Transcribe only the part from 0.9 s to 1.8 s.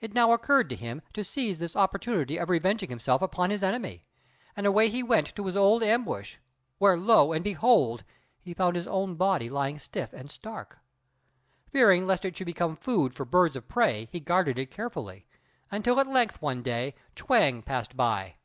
to seize this